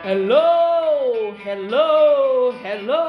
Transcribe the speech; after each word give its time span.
Hello, 0.00 1.36
hello, 1.44 1.88
hello. 2.64 3.04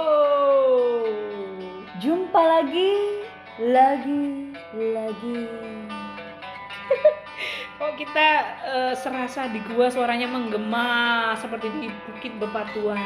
Jumpa 2.03 2.35
lagi, 2.35 3.23
lagi, 3.63 4.51
lagi. 4.75 5.39
Kok 7.79 7.95
kita 7.95 8.27
eh, 8.67 8.93
serasa 8.99 9.47
di 9.47 9.63
gua 9.71 9.87
suaranya 9.87 10.27
menggema 10.27 11.31
seperti 11.39 11.71
di 11.79 11.87
bukit 12.11 12.35
bebatuan. 12.35 12.99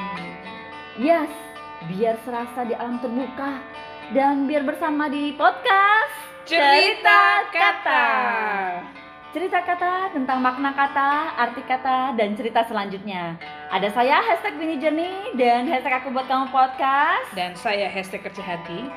Yes, 0.98 1.30
biar 1.86 2.18
serasa 2.26 2.66
di 2.66 2.74
alam 2.74 2.98
terbuka 2.98 3.62
dan 4.18 4.50
biar 4.50 4.66
bersama 4.66 5.14
di 5.14 5.38
podcast 5.38 6.26
Cerita 6.50 7.54
kata. 7.54 8.06
Cerita 9.36 9.60
kata 9.68 10.16
tentang 10.16 10.40
makna 10.40 10.72
kata, 10.72 11.36
arti 11.36 11.60
kata, 11.68 12.16
dan 12.16 12.40
cerita 12.40 12.64
selanjutnya. 12.64 13.36
Ada 13.68 13.92
saya 13.92 14.23
hashtag 14.23 14.55
Bini 14.55 14.80
Jernih 14.80 15.36
dan 15.36 15.68
hashtag 15.68 16.00
aku 16.00 16.16
buat 16.16 16.23
kamu 16.32 16.55
podcast. 16.55 17.36
Dan 17.36 17.52
saya 17.52 17.92
hashtag 17.92 18.23
kerja 18.23 18.40
hati. 18.40 18.88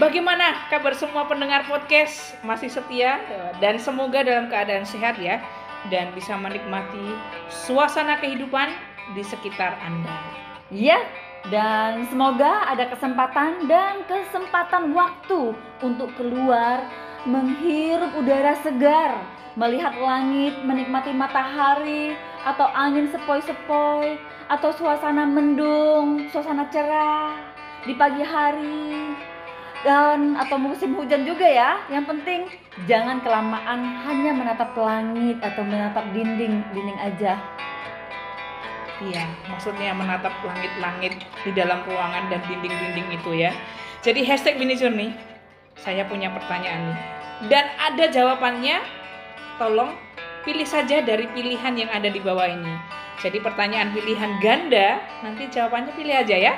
Bagaimana 0.00 0.64
kabar 0.72 0.96
semua 0.96 1.28
pendengar 1.28 1.68
podcast? 1.68 2.32
Masih 2.48 2.72
setia 2.72 3.20
dan 3.60 3.76
semoga 3.76 4.24
dalam 4.24 4.48
keadaan 4.48 4.88
sehat 4.88 5.20
ya 5.20 5.44
dan 5.92 6.16
bisa 6.16 6.32
menikmati 6.40 7.12
suasana 7.52 8.16
kehidupan 8.16 8.72
di 9.12 9.20
sekitar 9.20 9.76
Anda. 9.84 10.16
Ya, 10.72 10.96
dan 11.52 12.08
semoga 12.08 12.72
ada 12.72 12.88
kesempatan 12.88 13.68
dan 13.68 14.00
kesempatan 14.08 14.96
waktu 14.96 15.52
untuk 15.84 16.08
keluar 16.16 16.88
menghirup 17.26 18.14
udara 18.22 18.54
segar, 18.62 19.18
melihat 19.56 19.96
langit, 19.96 20.52
menikmati 20.62 21.16
matahari 21.16 22.12
atau 22.44 22.68
angin 22.76 23.08
sepoi-sepoi 23.08 24.20
atau 24.52 24.70
suasana 24.70 25.24
mendung, 25.24 26.28
suasana 26.30 26.68
cerah 26.68 27.34
di 27.82 27.96
pagi 27.96 28.22
hari 28.22 29.16
dan 29.82 30.36
atau 30.36 30.60
musim 30.60 30.92
hujan 30.94 31.24
juga 31.24 31.48
ya. 31.48 31.80
Yang 31.88 32.04
penting 32.14 32.40
jangan 32.84 33.24
kelamaan 33.24 33.80
hanya 34.04 34.36
menatap 34.36 34.76
langit 34.76 35.40
atau 35.40 35.64
menatap 35.64 36.04
dinding, 36.12 36.60
dinding 36.76 37.00
aja. 37.00 37.40
Iya, 38.96 39.28
maksudnya 39.52 39.92
menatap 39.92 40.32
langit-langit 40.40 41.20
di 41.44 41.52
dalam 41.52 41.84
ruangan 41.84 42.32
dan 42.32 42.40
dinding-dinding 42.48 43.08
itu 43.12 43.44
ya. 43.44 43.52
Jadi 44.00 44.24
hashtag 44.24 44.56
Bini 44.56 44.72
Journey, 44.72 45.12
saya 45.76 46.08
punya 46.08 46.32
pertanyaan 46.32 46.92
nih. 46.92 46.98
Dan 47.52 47.64
ada 47.76 48.04
jawabannya, 48.08 48.80
tolong 49.56 49.92
pilih 50.46 50.64
saja 50.64 51.02
dari 51.02 51.26
pilihan 51.34 51.74
yang 51.74 51.90
ada 51.90 52.06
di 52.06 52.22
bawah 52.22 52.46
ini. 52.46 52.74
Jadi 53.18 53.42
pertanyaan 53.42 53.90
pilihan 53.96 54.38
ganda, 54.38 55.00
nanti 55.24 55.48
jawabannya 55.50 55.92
pilih 55.96 56.14
aja 56.14 56.36
ya. 56.36 56.54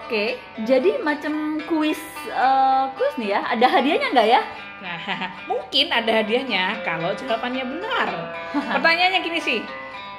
Oke, 0.00 0.40
jadi 0.64 0.98
macam 1.04 1.60
kuis 1.68 2.00
eh, 2.26 2.84
kuis 2.96 3.14
nih 3.20 3.36
ya. 3.36 3.40
Ada 3.52 3.66
hadiahnya 3.68 4.08
nggak 4.16 4.28
ya? 4.28 4.42
Nah, 4.82 4.98
mungkin 5.50 5.92
ada 5.92 6.24
hadiahnya 6.24 6.80
kalau 6.82 7.12
jawabannya 7.14 7.62
benar. 7.62 8.08
Pertanyaannya 8.74 9.20
gini 9.20 9.40
sih, 9.40 9.60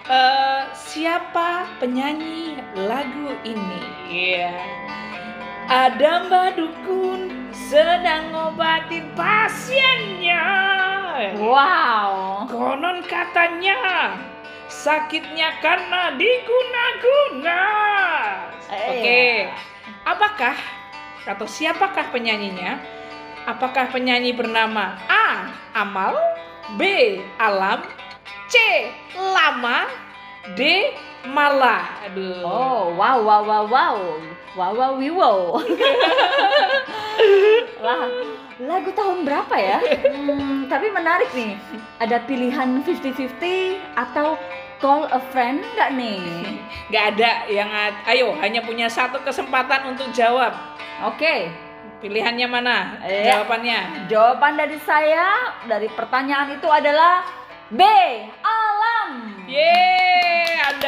eh, 0.08 0.62
siapa 0.72 1.68
penyanyi 1.82 2.62
lagu 2.78 3.34
ini? 3.44 3.82
Iya. 4.08 4.56
Ada 5.64 6.28
Mbak 6.28 6.50
Dukun 6.60 7.50
sedang 7.56 8.30
ngobatin 8.36 9.10
pasiennya. 9.16 10.83
Wow. 11.38 12.12
Konon 12.50 13.06
katanya 13.06 14.18
sakitnya 14.66 15.62
karena 15.62 16.18
diguna-guna. 16.18 17.64
Eh, 18.74 18.90
Oke, 18.90 19.24
apakah 20.02 20.56
atau 21.30 21.46
siapakah 21.46 22.10
penyanyinya? 22.10 22.82
Apakah 23.46 23.92
penyanyi 23.92 24.34
bernama 24.34 24.98
A. 25.06 25.52
Amal, 25.76 26.16
B. 26.80 26.82
Alam, 27.38 27.84
C. 28.48 28.56
Lama, 29.20 29.86
D. 30.56 30.90
Mala? 31.24 32.04
Aduh. 32.10 32.44
Oh, 32.44 32.92
wow, 33.00 33.24
wow, 33.24 33.42
wow, 33.48 33.64
wow, 33.68 33.98
wow, 34.60 34.72
wow, 34.76 34.94
wow. 35.00 35.38
Lah, 37.84 38.08
lagu 38.60 38.92
tahun 38.92 39.24
berapa 39.24 39.56
ya? 39.56 39.80
Hmm, 40.12 40.68
tapi 40.68 40.92
menarik 40.92 41.32
nih. 41.32 41.56
Ada 42.04 42.24
pilihan 42.28 42.84
50-50 42.84 43.80
atau 43.96 44.36
call 44.84 45.08
a 45.12 45.20
friend 45.32 45.64
nggak 45.76 45.92
nih? 45.96 46.24
Nggak 46.92 47.06
ada 47.16 47.32
yang 47.50 47.70
ayo 48.06 48.36
hanya 48.44 48.62
punya 48.62 48.92
satu 48.92 49.24
kesempatan 49.24 49.96
untuk 49.96 50.12
jawab. 50.12 50.52
Oke, 51.08 51.50
Pilihannya 52.04 52.48
mana? 52.52 53.00
Eh. 53.08 53.24
Jawabannya. 53.32 54.12
jawaban 54.12 54.60
dari 54.60 54.76
saya 54.84 55.56
dari 55.64 55.88
pertanyaan 55.88 56.60
itu 56.60 56.68
adalah 56.68 57.24
B. 57.72 57.80
Alam. 58.44 59.40
Yeay, 59.48 60.23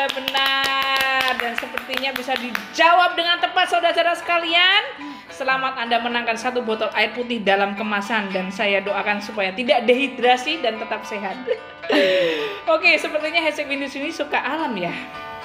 Benar 0.05 1.33
dan 1.41 1.57
sepertinya 1.57 2.13
bisa 2.13 2.37
dijawab 2.37 3.17
dengan 3.17 3.41
tepat 3.41 3.73
saudara-saudara 3.73 4.13
sekalian. 4.13 5.01
Selamat 5.33 5.81
Anda 5.81 5.97
menangkan 5.97 6.37
satu 6.37 6.61
botol 6.61 6.93
air 6.93 7.09
putih 7.17 7.41
dalam 7.41 7.73
kemasan 7.73 8.29
dan 8.29 8.53
saya 8.53 8.85
doakan 8.85 9.17
supaya 9.17 9.49
tidak 9.57 9.89
dehidrasi 9.89 10.61
dan 10.61 10.77
tetap 10.77 11.01
sehat. 11.09 11.33
Oke, 12.77 12.93
sepertinya 13.01 13.41
hashtag 13.41 13.65
Windows 13.65 13.97
ini 13.97 14.13
suka 14.13 14.37
alam 14.37 14.77
ya. 14.77 14.93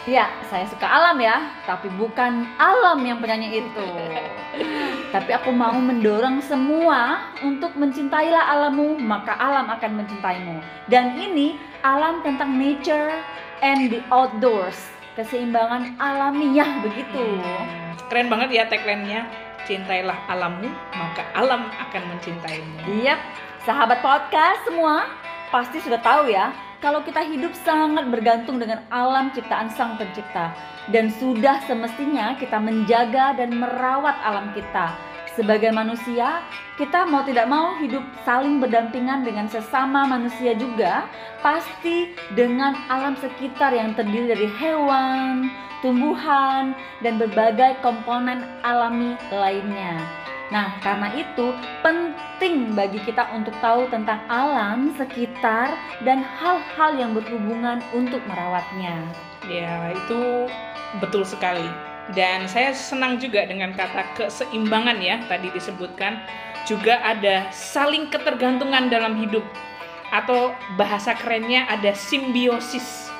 Ya, 0.04 0.28
saya 0.48 0.68
suka 0.68 0.84
alam 0.88 1.16
ya, 1.20 1.56
tapi 1.64 1.88
bukan 1.96 2.44
alam 2.56 3.00
yang 3.04 3.20
penyanyi 3.20 3.64
itu. 3.64 3.86
tapi 5.14 5.32
aku 5.36 5.52
mau 5.52 5.76
mendorong 5.76 6.40
semua 6.44 7.32
untuk 7.40 7.72
mencintailah 7.76 8.48
alammu, 8.56 9.00
maka 9.00 9.36
alam 9.40 9.72
akan 9.72 10.04
mencintaimu. 10.04 10.56
Dan 10.88 11.16
ini 11.16 11.56
alam 11.80 12.20
tentang 12.20 12.56
nature 12.56 13.12
and 13.60 13.92
the 13.92 14.00
outdoors, 14.08 14.76
keseimbangan 15.16 15.96
alamiah 16.00 16.80
begitu. 16.84 17.40
Keren 18.08 18.28
banget 18.32 18.48
ya 18.56 18.64
tagline-nya. 18.66 19.28
Cintailah 19.68 20.16
alammu, 20.26 20.66
maka 20.96 21.22
alam 21.36 21.68
akan 21.68 22.02
mencintaimu. 22.10 23.04
Yap, 23.04 23.20
sahabat 23.62 24.00
podcast 24.00 24.64
semua 24.66 25.06
pasti 25.52 25.78
sudah 25.84 26.00
tahu 26.00 26.32
ya 26.32 26.50
kalau 26.80 27.04
kita 27.04 27.20
hidup 27.20 27.52
sangat 27.52 28.08
bergantung 28.08 28.56
dengan 28.56 28.80
alam 28.88 29.28
ciptaan 29.36 29.68
Sang 29.68 30.00
Pencipta 30.00 30.56
dan 30.88 31.12
sudah 31.12 31.60
semestinya 31.68 32.34
kita 32.40 32.56
menjaga 32.56 33.36
dan 33.36 33.52
merawat 33.52 34.16
alam 34.24 34.50
kita. 34.56 35.09
Sebagai 35.40 35.72
manusia, 35.72 36.44
kita 36.76 37.08
mau 37.08 37.24
tidak 37.24 37.48
mau 37.48 37.72
hidup 37.80 38.04
saling 38.28 38.60
berdampingan 38.60 39.24
dengan 39.24 39.48
sesama 39.48 40.04
manusia 40.04 40.52
juga, 40.52 41.08
pasti 41.40 42.12
dengan 42.36 42.76
alam 42.92 43.16
sekitar 43.16 43.72
yang 43.72 43.96
terdiri 43.96 44.36
dari 44.36 44.48
hewan, 44.60 45.48
tumbuhan, 45.80 46.76
dan 47.00 47.16
berbagai 47.16 47.80
komponen 47.80 48.44
alami 48.60 49.16
lainnya. 49.32 50.04
Nah, 50.52 50.76
karena 50.84 51.08
itu 51.16 51.56
penting 51.80 52.76
bagi 52.76 53.00
kita 53.00 53.32
untuk 53.32 53.56
tahu 53.64 53.88
tentang 53.88 54.20
alam 54.28 54.92
sekitar 55.00 55.72
dan 56.04 56.20
hal-hal 56.20 57.00
yang 57.00 57.16
berhubungan 57.16 57.80
untuk 57.96 58.20
merawatnya. 58.28 59.08
Ya, 59.48 59.96
itu 59.96 60.52
betul 61.00 61.24
sekali. 61.24 61.89
Dan 62.10 62.50
saya 62.50 62.74
senang 62.74 63.20
juga 63.22 63.46
dengan 63.46 63.70
kata 63.76 64.16
keseimbangan 64.18 64.98
ya, 64.98 65.22
tadi 65.28 65.52
disebutkan. 65.54 66.20
Juga 66.68 67.00
ada 67.00 67.48
saling 67.54 68.10
ketergantungan 68.12 68.90
dalam 68.90 69.16
hidup. 69.20 69.44
Atau 70.10 70.50
bahasa 70.74 71.14
kerennya 71.14 71.70
ada 71.70 71.94
simbiosis. 71.94 73.10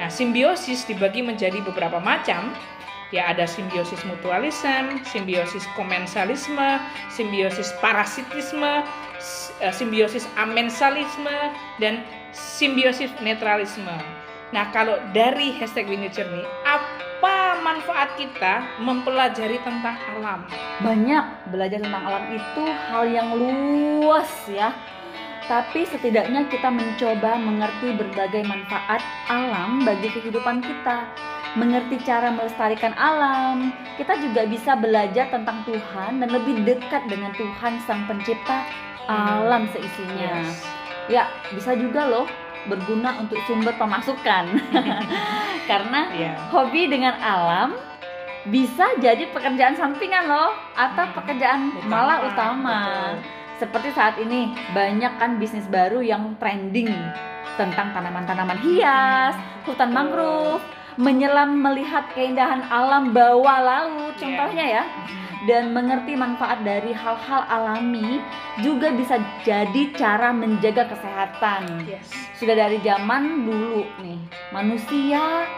Nah, 0.00 0.08
simbiosis 0.08 0.88
dibagi 0.88 1.20
menjadi 1.20 1.60
beberapa 1.60 2.00
macam. 2.00 2.56
Ya, 3.10 3.26
ada 3.26 3.42
simbiosis 3.42 4.06
mutualisme, 4.06 5.02
simbiosis 5.02 5.66
komensalisme, 5.74 6.78
simbiosis 7.10 7.74
parasitisme, 7.82 8.86
eh, 9.58 9.74
simbiosis 9.74 10.30
amensalisme, 10.38 11.34
dan 11.82 12.06
simbiosis 12.30 13.10
netralisme. 13.18 13.98
Nah, 14.54 14.70
kalau 14.70 14.98
dari 15.10 15.54
hashtag 15.58 15.90
Winnie 15.90 16.10
Journey, 16.10 16.46
apa 16.62 16.99
manfaat 17.70 18.18
kita 18.18 18.82
mempelajari 18.82 19.62
tentang 19.62 19.94
alam? 20.18 20.42
Banyak 20.82 21.54
belajar 21.54 21.78
tentang 21.78 22.02
alam 22.02 22.24
itu 22.34 22.64
hal 22.66 23.06
yang 23.06 23.38
luas 23.38 24.26
ya. 24.50 24.74
Tapi 25.46 25.86
setidaknya 25.86 26.50
kita 26.50 26.66
mencoba 26.66 27.38
mengerti 27.38 27.94
berbagai 27.94 28.42
manfaat 28.42 29.02
alam 29.30 29.86
bagi 29.86 30.10
kehidupan 30.10 30.62
kita. 30.66 31.06
Mengerti 31.58 31.98
cara 32.06 32.30
melestarikan 32.30 32.94
alam, 32.94 33.74
kita 33.98 34.18
juga 34.22 34.46
bisa 34.46 34.78
belajar 34.78 35.30
tentang 35.30 35.66
Tuhan 35.66 36.22
dan 36.22 36.28
lebih 36.30 36.62
dekat 36.62 37.06
dengan 37.10 37.34
Tuhan 37.34 37.82
Sang 37.86 38.06
Pencipta 38.06 38.66
alam 39.10 39.66
seisinya. 39.74 40.46
Yes. 40.46 40.62
Ya, 41.10 41.26
bisa 41.50 41.74
juga 41.74 42.06
loh 42.06 42.26
berguna 42.66 43.16
untuk 43.16 43.38
sumber 43.44 43.72
pemasukan. 43.74 44.44
Karena 45.70 46.00
Iya. 46.10 46.32
hobi 46.50 46.90
dengan 46.90 47.14
alam 47.16 47.78
bisa 48.42 48.96
jadi 48.98 49.28
pekerjaan 49.30 49.76
sampingan 49.76 50.24
loh 50.26 50.56
atau 50.72 51.04
Hmm, 51.04 51.14
pekerjaan 51.14 51.60
utama, 51.70 51.88
malah 51.88 52.18
utama. 52.24 52.78
betul. 52.80 53.38
Seperti 53.60 53.88
saat 53.92 54.16
ini 54.16 54.48
banyak 54.72 55.20
kan 55.20 55.36
bisnis 55.36 55.68
baru 55.68 56.00
yang 56.00 56.32
trending 56.36 56.88
tentang 57.54 57.92
tanaman-tanaman 57.92 58.56
hias, 58.58 59.36
hutan 59.62 59.92
mangrove, 59.92 60.64
menyelam 61.00 61.56
melihat 61.56 62.12
keindahan 62.12 62.60
alam 62.68 63.16
bawah 63.16 63.58
laut 63.58 64.12
Iya. 64.14 64.20
contohnya 64.20 64.66
ya 64.68 64.84
dan 65.48 65.72
mengerti 65.72 66.12
manfaat 66.12 66.60
dari 66.60 66.92
hal-hal 66.92 67.48
alami 67.48 68.20
juga 68.60 68.92
bisa 68.92 69.16
jadi 69.40 69.88
cara 69.96 70.36
menjaga 70.36 70.84
kesehatan. 70.84 71.88
Yes. 71.88 72.12
Sudah 72.36 72.52
dari 72.52 72.76
zaman 72.84 73.48
dulu 73.48 73.88
nih, 74.04 74.20
manusia 74.52 75.48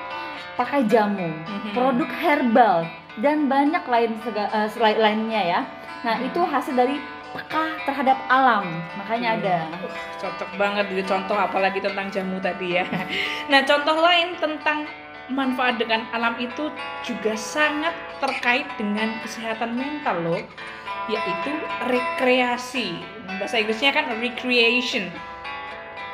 pakai 0.55 0.87
jamu, 0.87 1.27
Mhm. 1.27 1.75
produk 1.75 2.11
herbal 2.15 2.87
dan 3.19 3.51
banyak 3.51 3.83
lain 3.83 4.15
sega- 4.23 4.71
selain 4.71 5.03
lainnya 5.03 5.43
ya. 5.43 5.61
Nah, 6.07 6.15
itu 6.23 6.39
hasil 6.39 6.79
dari 6.79 7.03
peka 7.35 7.83
terhadap 7.83 8.23
alam. 8.29 8.63
Makanya 8.95 9.35
ada. 9.35 9.57
Uh, 9.83 9.91
cocok 10.21 10.51
banget 10.55 10.87
di 10.93 11.03
contoh 11.03 11.35
apalagi 11.35 11.83
tentang 11.83 12.07
jamu 12.07 12.39
tadi 12.39 12.79
ya. 12.79 12.87
Nah, 13.51 13.67
contoh 13.67 13.99
lain 13.99 14.39
tentang 14.39 14.87
manfaat 15.31 15.79
dengan 15.79 16.09
alam 16.11 16.35
itu 16.43 16.73
juga 17.07 17.39
sangat 17.39 17.95
terkait 18.19 18.67
dengan 18.81 19.15
kesehatan 19.23 19.79
mental 19.79 20.19
loh, 20.23 20.43
yaitu 21.07 21.53
rekreasi. 21.87 22.99
Bahasa 23.39 23.63
Inggrisnya 23.63 23.95
kan 23.95 24.07
recreation. 24.19 25.11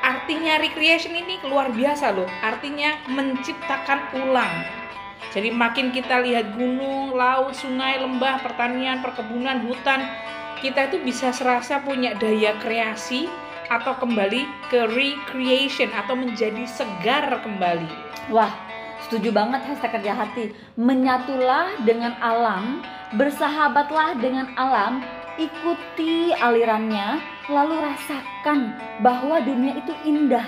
Artinya 0.05 0.60
recreation 0.62 1.12
ini 1.16 1.40
luar 1.44 1.72
biasa 1.72 2.14
loh. 2.14 2.28
Artinya 2.40 2.96
menciptakan 3.12 4.12
ulang. 4.25 4.64
Jadi 5.28 5.52
makin 5.52 5.93
kita 5.93 6.25
lihat 6.25 6.56
gunung, 6.56 7.12
laut, 7.12 7.52
sungai, 7.52 8.00
lembah, 8.00 8.40
pertanian, 8.40 9.04
perkebunan, 9.04 9.61
hutan, 9.69 10.00
kita 10.64 10.88
itu 10.88 10.99
bisa 11.04 11.31
serasa 11.37 11.84
punya 11.84 12.16
daya 12.16 12.56
kreasi 12.64 13.28
atau 13.69 13.93
kembali 14.00 14.49
ke 14.72 14.88
recreation 14.88 15.93
atau 15.93 16.16
menjadi 16.16 16.64
segar 16.64 17.28
kembali. 17.44 17.90
Wah, 18.32 18.50
setuju 19.08 19.32
banget 19.32 19.64
hashtag 19.64 19.99
kerja 19.99 20.12
hati. 20.12 20.44
Menyatulah 20.76 21.81
dengan 21.88 22.12
alam, 22.20 22.84
bersahabatlah 23.16 24.20
dengan 24.20 24.52
alam, 24.60 25.00
ikuti 25.40 26.37
alirannya, 26.37 27.19
lalu 27.49 27.81
rasakan 27.81 28.76
bahwa 29.00 29.40
dunia 29.40 29.81
itu 29.81 29.96
indah 30.05 30.44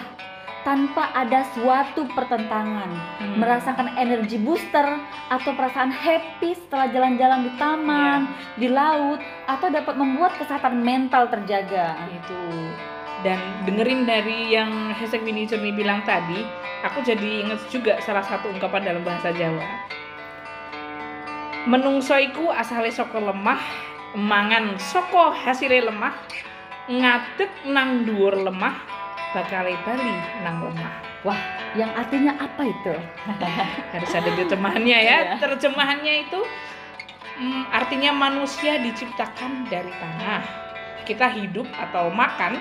tanpa 0.60 1.08
ada 1.16 1.48
suatu 1.56 2.04
pertentangan. 2.12 2.90
Hmm. 3.16 3.40
Merasakan 3.40 3.96
energi 3.96 4.36
booster 4.36 4.84
atau 5.32 5.56
perasaan 5.56 5.88
happy 5.88 6.52
setelah 6.52 6.92
jalan-jalan 6.92 7.48
di 7.48 7.52
taman, 7.56 8.20
di 8.60 8.68
laut, 8.68 9.24
atau 9.48 9.72
dapat 9.72 9.96
membuat 9.96 10.36
kesehatan 10.36 10.84
mental 10.84 11.32
terjaga. 11.32 11.96
itu 12.12 12.40
dan 13.20 13.38
dengerin 13.68 14.08
dari 14.08 14.52
yang 14.54 14.92
hashtag 14.96 15.20
Winnie 15.24 15.44
Journey 15.44 15.72
bilang 15.76 16.00
tadi 16.08 16.40
aku 16.84 17.04
jadi 17.04 17.44
inget 17.44 17.60
juga 17.68 18.00
salah 18.00 18.24
satu 18.24 18.48
ungkapan 18.48 18.84
dalam 18.88 19.02
bahasa 19.04 19.28
Jawa 19.32 19.60
menungsoiku 21.68 22.48
asale 22.48 22.88
saka 22.88 23.20
lemah 23.20 23.60
mangan 24.16 24.80
saka 24.80 25.36
hasile 25.36 25.84
lemah 25.84 26.16
ngadeg 26.88 27.52
nang 27.68 28.08
dhuwur 28.08 28.34
lemah 28.40 28.80
bakale 29.36 29.76
bali 29.84 30.16
nang 30.42 30.64
lemah 30.64 30.94
Yang 31.76 31.92
artinya 32.02 32.32
apa 32.40 32.62
itu? 32.66 32.94
harus 33.94 34.10
ada 34.16 34.30
terjemahannya 34.34 34.98
ya 35.04 35.16
Iya. 35.22 35.36
terjemahannya 35.38 36.14
itu 36.26 36.40
mm, 37.38 37.64
artinya 37.70 38.10
manusia 38.16 38.80
diciptakan 38.80 39.68
dari 39.68 39.92
tanah 39.92 40.42
kita 41.04 41.28
hidup 41.30 41.68
atau 41.76 42.08
makan 42.08 42.56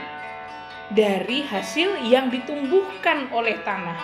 dari 0.93 1.45
hasil 1.45 2.05
yang 2.09 2.33
ditumbuhkan 2.33 3.29
oleh 3.29 3.57
tanah. 3.61 3.97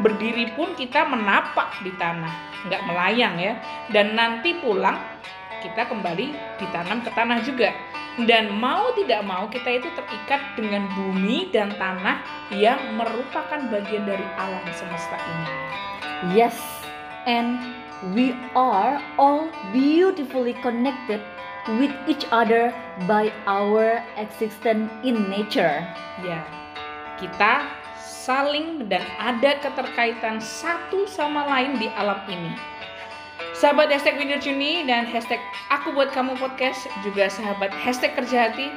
Berdiri 0.00 0.52
pun 0.52 0.76
kita 0.76 1.08
menapak 1.08 1.80
di 1.80 1.92
tanah 1.96 2.32
nggak 2.68 2.82
melayang 2.84 3.36
ya. 3.40 3.56
Dan 3.92 4.16
nanti 4.16 4.56
pulang 4.60 4.96
kita 5.64 5.88
kembali 5.88 6.36
ditanam 6.60 7.00
ke 7.04 7.10
tanah 7.12 7.40
juga. 7.44 7.72
Dan 8.16 8.48
mau 8.48 8.96
tidak 8.96 9.20
mau 9.28 9.44
kita 9.52 9.76
itu 9.76 9.88
terikat 9.92 10.40
dengan 10.56 10.88
bumi 10.96 11.52
dan 11.52 11.68
tanah 11.76 12.24
yang 12.48 12.80
merupakan 12.96 13.60
bagian 13.68 14.08
dari 14.08 14.24
alam 14.40 14.64
semesta 14.72 15.20
ini. 15.20 15.48
Yes, 16.32 16.56
and 17.28 17.60
we 18.16 18.32
are 18.56 18.96
all 19.20 19.52
beautifully 19.68 20.56
connected 20.64 21.20
with 21.74 21.92
each 22.06 22.24
other 22.30 22.70
by 23.10 23.34
our 23.50 24.02
existence 24.16 24.88
in 25.02 25.26
nature. 25.26 25.82
Ya, 26.22 26.46
kita 27.18 27.66
saling 27.98 28.86
dan 28.86 29.02
ada 29.18 29.58
keterkaitan 29.62 30.38
satu 30.42 31.06
sama 31.10 31.46
lain 31.46 31.78
di 31.78 31.90
alam 31.94 32.22
ini. 32.30 32.54
Sahabat 33.56 33.88
hashtag 33.88 34.20
Winner 34.20 34.40
Juni 34.40 34.84
dan 34.84 35.08
hashtag 35.08 35.40
Aku 35.72 35.92
Buat 35.96 36.12
Kamu 36.12 36.36
Podcast 36.36 36.88
juga 37.00 37.28
sahabat 37.32 37.72
hashtag 37.72 38.12
Kerja 38.12 38.48
Hati. 38.52 38.68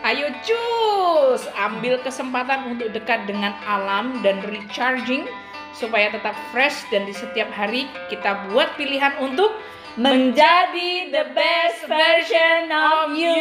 Ayo 0.00 0.32
cus, 0.40 1.44
ambil 1.60 2.00
kesempatan 2.00 2.72
untuk 2.72 2.88
dekat 2.94 3.28
dengan 3.28 3.52
alam 3.68 4.24
dan 4.24 4.40
recharging 4.48 5.28
supaya 5.74 6.10
tetap 6.10 6.34
fresh 6.50 6.86
dan 6.90 7.06
di 7.06 7.14
setiap 7.14 7.50
hari 7.52 7.86
kita 8.10 8.50
buat 8.50 8.74
pilihan 8.74 9.18
untuk 9.22 9.54
menjadi 9.98 11.10
the 11.10 11.24
best 11.34 11.86
version 11.90 12.70
of 12.70 13.14
you. 13.18 13.40